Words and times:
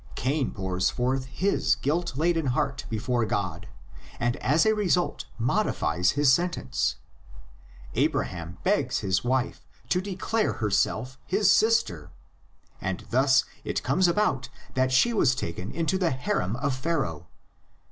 Cain 0.15 0.49
pours 0.49 0.89
forth 0.89 1.25
his 1.25 1.75
guilt 1.75 2.17
laden 2.17 2.47
heart 2.47 2.85
before 2.89 3.23
God, 3.23 3.67
and 4.19 4.35
as 4.37 4.65
a 4.65 4.73
result 4.73 5.25
modifies 5.37 6.13
his 6.17 6.33
sentence. 6.33 6.95
Abra 7.95 8.25
ham 8.25 8.57
begs 8.63 9.01
his 9.01 9.23
wife 9.23 9.61
to 9.89 10.01
declare 10.01 10.53
herself 10.53 11.19
his 11.27 11.51
sister; 11.51 12.09
and 12.81 13.05
thus 13.11 13.45
it 13.63 13.83
comes 13.83 14.07
about 14.07 14.49
that 14.73 14.91
she 14.91 15.13
was 15.13 15.35
taken 15.35 15.69
into 15.71 15.99
the 15.99 16.09
harem 16.09 16.55
of 16.55 16.75
Pharaoh 16.75 17.27
(xii. 17.29 17.71